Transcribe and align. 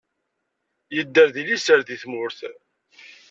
Yedder 0.95 1.27
deg 1.35 1.45
liser 1.47 1.79
deg 1.83 1.99
tmurt. 2.01 2.39